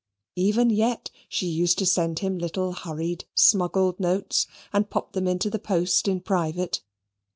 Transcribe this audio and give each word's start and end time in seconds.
Even 0.37 0.71
yet 0.71 1.11
she 1.29 1.45
used 1.45 1.77
to 1.77 1.85
send 1.85 2.17
him 2.17 2.39
little 2.39 2.71
hurried 2.73 3.25
smuggled 3.35 3.99
notes, 3.99 4.47
and 4.73 4.89
pop 4.89 5.13
them 5.13 5.27
into 5.27 5.47
the 5.47 5.59
post 5.59 6.07
in 6.07 6.21
private. 6.21 6.81